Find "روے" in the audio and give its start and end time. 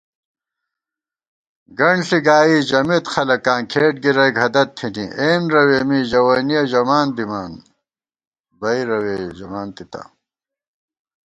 5.53-5.79, 8.89-9.15